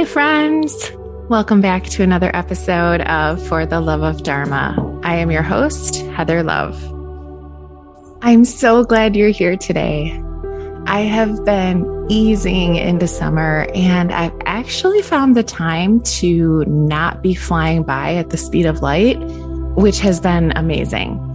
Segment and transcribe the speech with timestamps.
[0.00, 0.92] Hi, friends.
[1.28, 4.74] Welcome back to another episode of For the Love of Dharma.
[5.04, 6.82] I am your host, Heather Love.
[8.22, 10.18] I'm so glad you're here today.
[10.86, 17.34] I have been easing into summer and I've actually found the time to not be
[17.34, 19.18] flying by at the speed of light,
[19.76, 21.29] which has been amazing.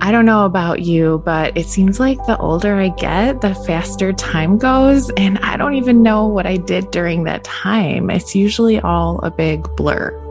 [0.00, 4.12] I don't know about you, but it seems like the older I get, the faster
[4.12, 5.10] time goes.
[5.16, 8.10] And I don't even know what I did during that time.
[8.10, 10.22] It's usually all a big blur.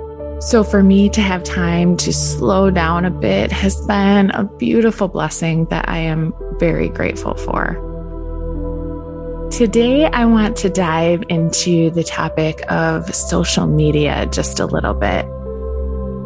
[0.42, 5.08] So for me to have time to slow down a bit has been a beautiful
[5.08, 7.82] blessing that I am very grateful for.
[9.52, 15.26] Today, I want to dive into the topic of social media just a little bit.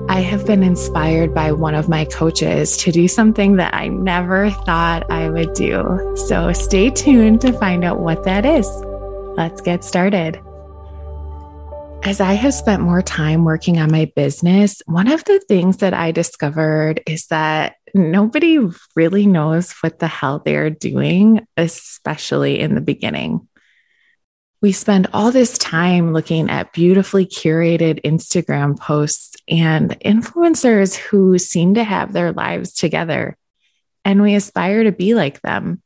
[0.09, 4.49] I have been inspired by one of my coaches to do something that I never
[4.49, 6.15] thought I would do.
[6.27, 8.67] So stay tuned to find out what that is.
[9.37, 10.41] Let's get started.
[12.01, 15.93] As I have spent more time working on my business, one of the things that
[15.93, 18.57] I discovered is that nobody
[18.95, 23.47] really knows what the hell they're doing, especially in the beginning
[24.61, 31.75] we spend all this time looking at beautifully curated Instagram posts and influencers who seem
[31.75, 33.37] to have their lives together,
[34.03, 35.81] and we aspire to be like them.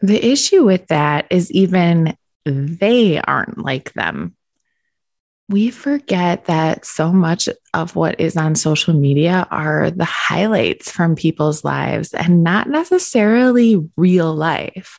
[0.00, 4.36] The issue with that is even they aren't like them.
[5.48, 11.14] We forget that so much of what is on social media are the highlights from
[11.14, 14.98] people's lives and not necessarily real life.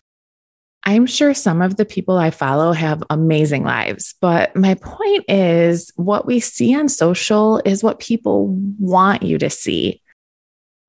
[0.85, 5.91] I'm sure some of the people I follow have amazing lives, but my point is
[5.95, 8.47] what we see on social is what people
[8.79, 10.01] want you to see.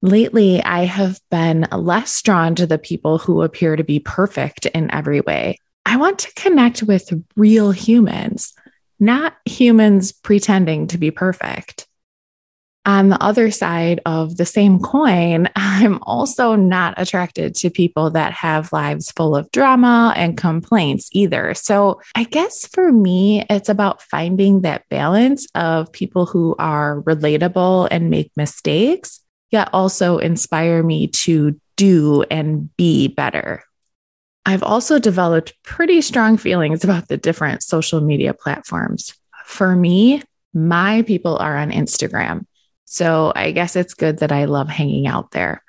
[0.03, 4.91] Lately, I have been less drawn to the people who appear to be perfect in
[4.91, 5.59] every way.
[5.87, 8.53] I want to connect with real humans,
[8.99, 11.87] not humans pretending to be perfect.
[12.87, 18.33] On the other side of the same coin, I'm also not attracted to people that
[18.33, 21.55] have lives full of drama and complaints either.
[21.55, 27.89] So I guess for me, it's about finding that balance of people who are relatable
[27.91, 33.65] and make mistakes, yet also inspire me to do and be better.
[34.47, 39.15] I've also developed pretty strong feelings about the different social media platforms.
[39.47, 42.45] For me, my people are on Instagram.
[42.85, 45.63] So I guess it's good that I love hanging out there.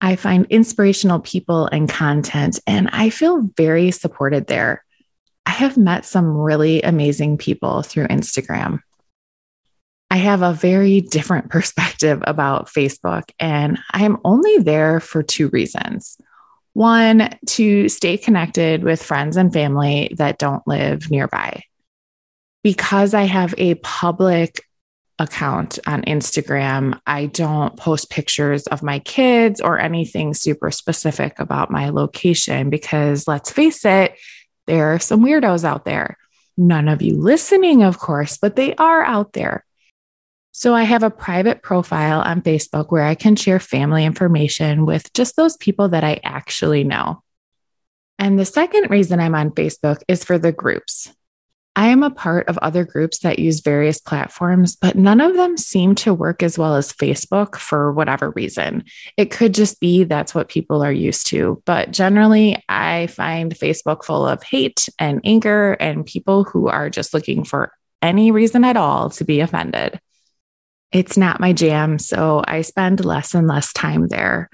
[0.00, 4.84] I find inspirational people and content, and I feel very supported there.
[5.46, 8.80] I have met some really amazing people through Instagram.
[10.10, 16.18] I have a very different perspective about Facebook, and I'm only there for two reasons.
[16.74, 21.62] One, to stay connected with friends and family that don't live nearby.
[22.62, 24.65] Because I have a public
[25.18, 31.70] account on Instagram, I don't post pictures of my kids or anything super specific about
[31.70, 34.18] my location because let's face it,
[34.66, 36.18] there are some weirdos out there.
[36.56, 39.64] None of you listening, of course, but they are out there.
[40.52, 45.12] So I have a private profile on Facebook where I can share family information with
[45.12, 47.22] just those people that I actually know.
[48.18, 51.12] And the second reason I'm on Facebook is for the groups.
[51.78, 55.58] I am a part of other groups that use various platforms, but none of them
[55.58, 58.84] seem to work as well as Facebook for whatever reason.
[59.18, 61.62] It could just be that's what people are used to.
[61.66, 67.12] But generally, I find Facebook full of hate and anger and people who are just
[67.12, 70.00] looking for any reason at all to be offended.
[70.92, 74.48] It's not my jam, so I spend less and less time there.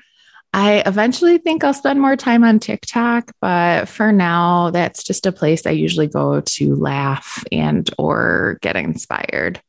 [0.54, 5.32] I eventually think I'll spend more time on TikTok, but for now, that's just a
[5.32, 9.62] place I usually go to laugh and or get inspired.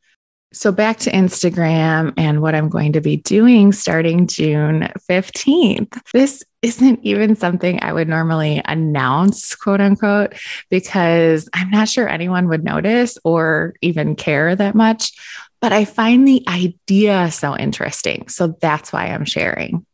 [0.52, 6.00] So back to Instagram and what I'm going to be doing starting June 15th.
[6.14, 10.36] This isn't even something I would normally announce, quote unquote,
[10.70, 15.12] because I'm not sure anyone would notice or even care that much.
[15.60, 18.28] But I find the idea so interesting.
[18.28, 19.86] So that's why I'm sharing.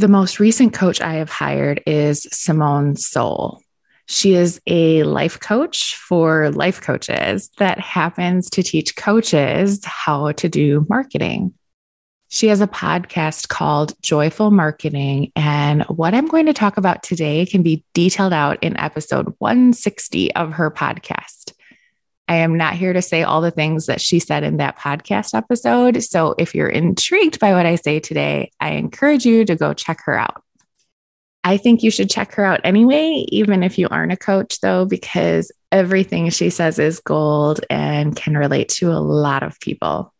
[0.00, 3.60] The most recent coach I have hired is Simone Seol.
[4.06, 10.48] She is a life coach for life coaches that happens to teach coaches how to
[10.48, 11.52] do marketing.
[12.28, 15.32] She has a podcast called Joyful Marketing.
[15.36, 20.34] And what I'm going to talk about today can be detailed out in episode 160
[20.34, 21.52] of her podcast.
[22.30, 25.34] I am not here to say all the things that she said in that podcast
[25.34, 26.00] episode.
[26.04, 29.98] So if you're intrigued by what I say today, I encourage you to go check
[30.04, 30.40] her out.
[31.42, 34.84] I think you should check her out anyway, even if you aren't a coach, though,
[34.84, 40.14] because everything she says is gold and can relate to a lot of people.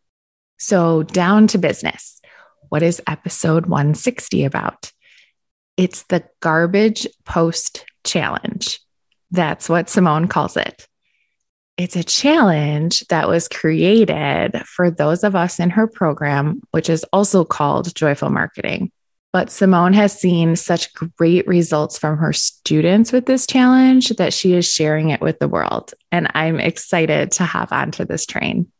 [0.59, 2.19] So, down to business.
[2.67, 4.91] What is episode 160 about?
[5.77, 8.81] It's the garbage post challenge.
[9.31, 10.89] That's what Simone calls it.
[11.81, 17.03] It's a challenge that was created for those of us in her program, which is
[17.11, 18.91] also called Joyful Marketing.
[19.33, 24.53] But Simone has seen such great results from her students with this challenge that she
[24.53, 25.95] is sharing it with the world.
[26.11, 28.71] And I'm excited to hop onto this train.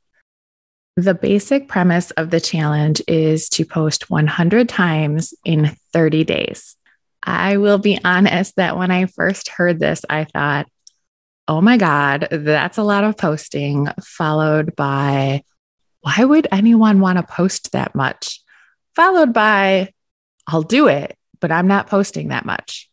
[0.96, 6.78] The basic premise of the challenge is to post 100 times in 30 days.
[7.24, 10.68] I will be honest that when I first heard this, I thought,
[11.52, 15.44] oh my God, that's a lot of posting, followed by,
[16.00, 18.40] why would anyone want to post that much?
[18.96, 19.92] Followed by,
[20.48, 22.90] I'll do it, but I'm not posting that much.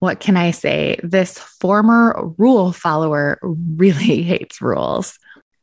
[0.00, 0.98] What can I say?
[1.04, 5.16] This former rule follower really hates rules.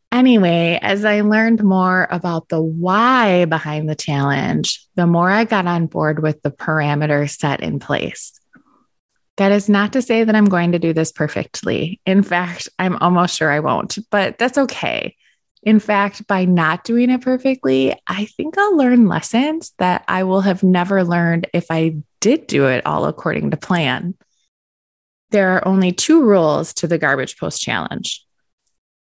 [0.09, 5.67] Anyway, as I learned more about the why behind the challenge, the more I got
[5.67, 8.39] on board with the parameters set in place.
[9.37, 11.99] That is not to say that I'm going to do this perfectly.
[12.05, 15.15] In fact, I'm almost sure I won't, but that's okay.
[15.63, 20.41] In fact, by not doing it perfectly, I think I'll learn lessons that I will
[20.41, 24.15] have never learned if I did do it all according to plan.
[25.29, 28.25] There are only two rules to the garbage post challenge.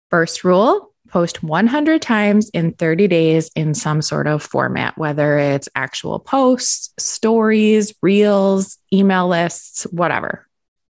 [0.09, 5.69] First rule post 100 times in 30 days in some sort of format, whether it's
[5.75, 10.47] actual posts, stories, reels, email lists, whatever.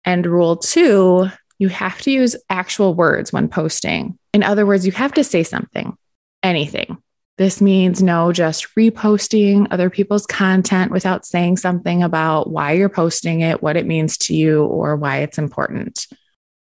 [0.06, 1.30] And rule two,
[1.60, 4.18] you have to use actual words when posting.
[4.34, 5.96] In other words, you have to say something,
[6.42, 6.98] anything.
[7.38, 13.42] This means no just reposting other people's content without saying something about why you're posting
[13.42, 16.07] it, what it means to you, or why it's important.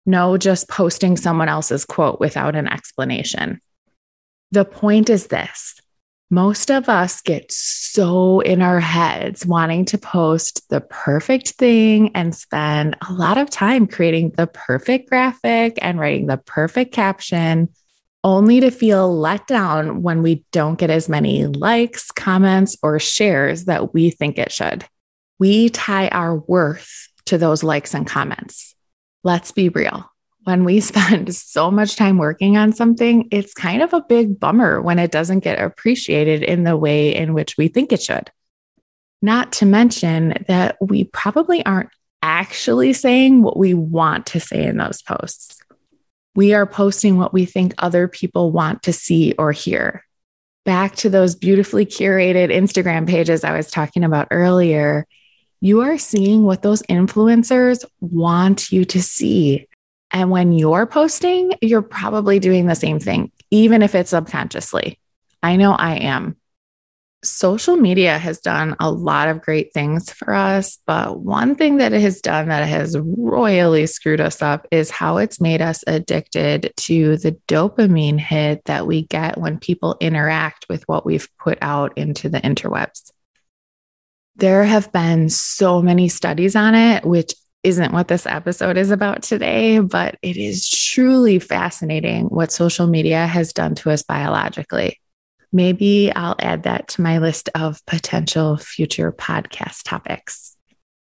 [0.10, 3.62] No, just posting someone else's quote without an explanation.
[4.52, 5.80] The point is this
[6.32, 12.34] most of us get so in our heads wanting to post the perfect thing and
[12.34, 17.70] spend a lot of time creating the perfect graphic and writing the perfect caption,
[18.24, 23.66] only to feel let down when we don't get as many likes, comments, or shares
[23.66, 24.86] that we think it should.
[25.38, 28.74] We tie our worth to those likes and comments
[29.24, 30.10] let's be real.
[30.44, 34.82] When we spend so much time working on something, it's kind of a big bummer
[34.82, 38.32] when it doesn't get appreciated in the way in which we think it should.
[39.22, 41.90] Not to mention that we probably aren't
[42.22, 45.60] actually saying what we want to say in those posts.
[46.36, 50.06] We are posting what we think other people want to see or hear.
[50.66, 55.08] Back to those beautifully curated Instagram pages I was talking about earlier,
[55.62, 59.68] you are seeing what those influencers want you to see.
[60.12, 65.00] And when you're posting, you're probably doing the same thing, even if it's subconsciously.
[65.44, 66.38] I know I am.
[67.22, 71.92] Social media has done a lot of great things for us, but one thing that
[71.92, 76.72] it has done that has royally screwed us up is how it's made us addicted
[76.78, 81.98] to the dopamine hit that we get when people interact with what we've put out
[81.98, 83.12] into the interwebs.
[84.36, 89.22] There have been so many studies on it, which isn't what this episode is about
[89.22, 95.00] today, but it is truly fascinating what social media has done to us biologically.
[95.52, 100.56] Maybe I'll add that to my list of potential future podcast topics.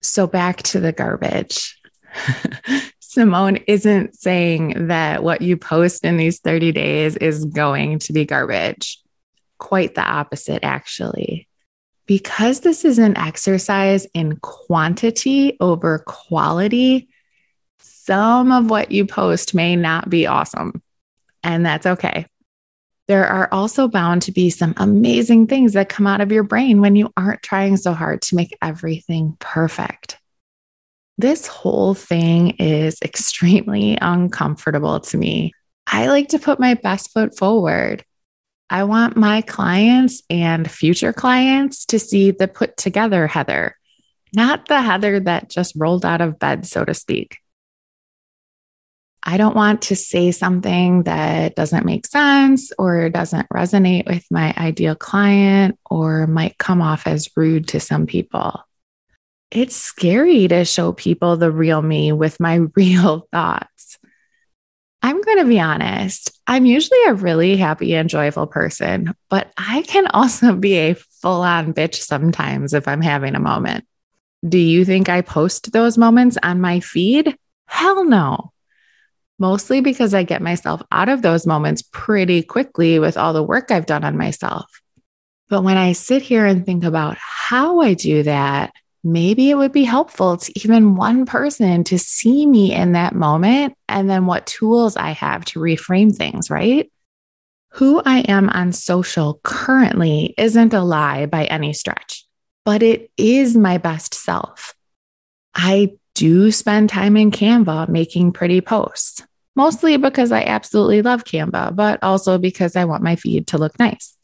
[0.03, 1.79] So, back to the garbage.
[3.01, 8.25] Simone isn't saying that what you post in these 30 days is going to be
[8.25, 8.99] garbage.
[9.59, 11.49] Quite the opposite, actually
[12.11, 17.09] because this is an exercise in quantity over quality,
[17.79, 20.83] some of what you post may not be awesome.
[21.45, 22.27] And that's okay.
[23.07, 26.81] There are also bound to be some amazing things that come out of your brain
[26.81, 30.19] when you aren't trying so hard to make everything perfect.
[31.17, 35.53] This whole thing is extremely uncomfortable to me.
[35.87, 38.05] I like to put my best foot forward.
[38.73, 43.77] I want my clients and future clients to see the put together Heather,
[44.33, 47.39] not the Heather that just rolled out of bed, so to speak.
[49.25, 54.55] I don't want to say something that doesn't make sense or doesn't resonate with my
[54.57, 58.61] ideal client or might come off as rude to some people.
[59.51, 63.99] It's scary to show people the real me with my real thoughts.
[65.03, 66.39] I'm going to be honest.
[66.47, 71.43] I'm usually a really happy and joyful person, but I can also be a full
[71.43, 73.87] on bitch sometimes if I'm having a moment.
[74.47, 77.37] Do you think I post those moments on my feed?
[77.67, 78.53] Hell no.
[79.39, 83.71] Mostly because I get myself out of those moments pretty quickly with all the work
[83.71, 84.71] I've done on myself.
[85.49, 89.73] But when I sit here and think about how I do that, maybe it would
[89.73, 94.47] be helpful to even one person to see me in that moment and then what
[94.47, 96.91] tools I have to reframe things, right?
[97.75, 102.27] Who I am on social currently isn't a lie by any stretch,
[102.65, 104.75] but it is my best self.
[105.55, 109.23] I do spend time in Canva making pretty posts,
[109.55, 113.79] mostly because I absolutely love Canva, but also because I want my feed to look
[113.79, 114.17] nice.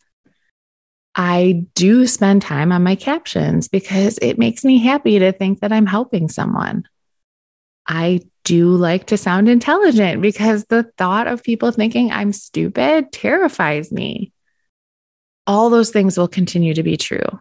[1.18, 5.72] I do spend time on my captions because it makes me happy to think that
[5.72, 6.86] I'm helping someone.
[7.86, 13.90] I do like to sound intelligent because the thought of people thinking I'm stupid terrifies
[13.90, 14.32] me.
[15.46, 17.40] All those things will continue to be true.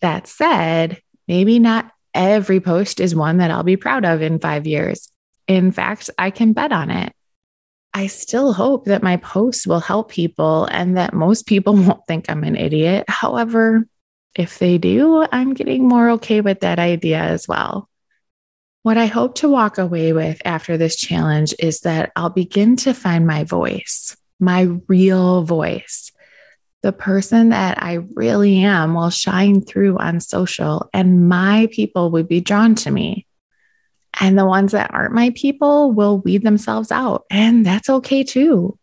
[0.00, 4.66] That said, maybe not every post is one that I'll be proud of in five
[4.66, 5.12] years.
[5.46, 7.12] In fact, I can bet on it.
[7.92, 12.26] I still hope that my posts will help people and that most people won't think
[12.28, 13.04] I'm an idiot.
[13.08, 13.86] However,
[14.34, 17.88] if they do, I'm getting more okay with that idea as well.
[18.82, 22.94] What I hope to walk away with after this challenge is that I'll begin to
[22.94, 26.12] find my voice, my real voice.
[26.82, 32.26] The person that I really am will shine through on social, and my people would
[32.26, 33.26] be drawn to me.
[34.20, 37.24] And the ones that aren't my people will weed themselves out.
[37.30, 38.78] And that's okay too.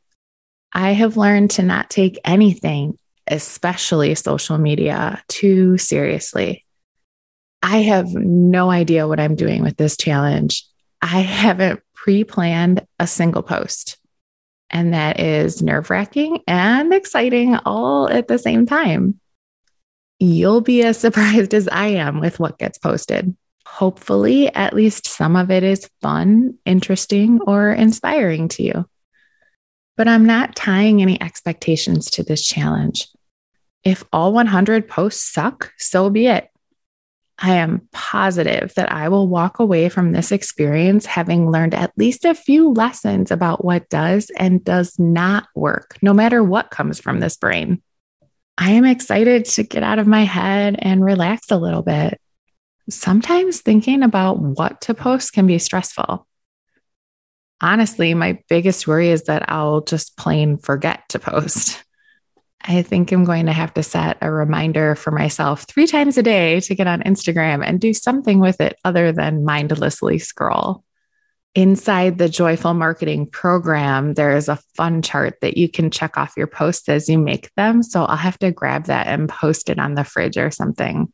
[0.74, 6.65] I have learned to not take anything, especially social media, too seriously.
[7.62, 10.65] I have no idea what I'm doing with this challenge.
[11.01, 13.98] I haven't pre planned a single post.
[14.70, 19.20] And that is nerve wracking and exciting all at the same time.
[20.20, 23.36] You'll be as surprised as I am with what gets posted.
[23.77, 28.89] Hopefully, at least some of it is fun, interesting, or inspiring to you.
[29.96, 33.07] But I'm not tying any expectations to this challenge.
[33.84, 36.50] If all 100 posts suck, so be it.
[37.38, 42.25] I am positive that I will walk away from this experience having learned at least
[42.25, 47.19] a few lessons about what does and does not work, no matter what comes from
[47.19, 47.84] this brain.
[48.57, 52.19] I am excited to get out of my head and relax a little bit
[52.89, 56.27] sometimes thinking about what to post can be stressful.
[57.60, 61.84] Honestly, my biggest worry is that I'll just plain forget to post.
[62.62, 66.24] I think I'm going to have to set a reminder for myself three times a
[66.24, 70.84] day to get on Instagram and do something with it other than mindlessly scroll.
[71.56, 76.38] Inside the Joyful Marketing program, there is a fun chart that you can check off
[76.38, 77.82] your posts as you make them.
[77.82, 81.12] So I'll have to grab that and post it on the fridge or something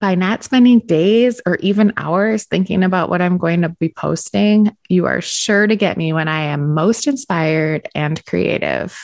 [0.00, 4.76] by not spending days or even hours thinking about what I'm going to be posting,
[4.88, 8.98] you are sure to get me when I am most inspired and creative.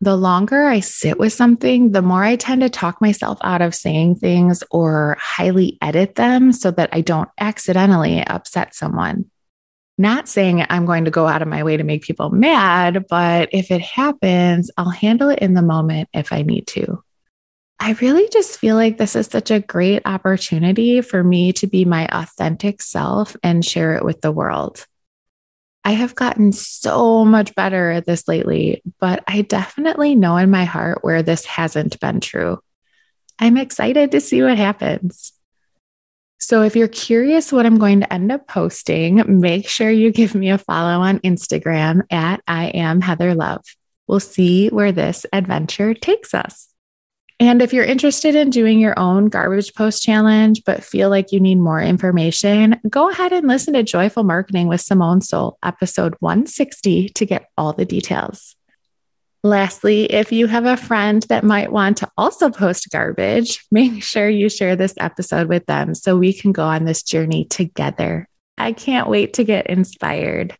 [0.00, 3.74] The longer I sit with something, the more I tend to talk myself out of
[3.74, 9.30] saying things or highly edit them so that I don't accidentally upset someone.
[9.96, 13.50] Not saying I'm going to go out of my way to make people mad, but
[13.52, 17.03] if it happens, I'll handle it in the moment if I need to.
[17.80, 21.84] I really just feel like this is such a great opportunity for me to be
[21.84, 24.86] my authentic self and share it with the world.
[25.84, 30.64] I have gotten so much better at this lately, but I definitely know in my
[30.64, 32.58] heart where this hasn't been true.
[33.38, 35.32] I'm excited to see what happens.
[36.38, 40.34] So, if you're curious what I'm going to end up posting, make sure you give
[40.34, 43.64] me a follow on Instagram at I am Heather Love.
[44.06, 46.73] We'll see where this adventure takes us.
[47.40, 51.40] And if you're interested in doing your own garbage post challenge, but feel like you
[51.40, 57.08] need more information, go ahead and listen to Joyful Marketing with Simone Seol, episode 160,
[57.08, 58.54] to get all the details.
[59.42, 64.28] Lastly, if you have a friend that might want to also post garbage, make sure
[64.28, 68.26] you share this episode with them so we can go on this journey together.
[68.56, 70.56] I can't wait to get inspired.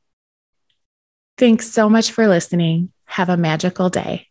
[1.39, 2.93] Thanks so much for listening.
[3.07, 4.29] Have a magical day.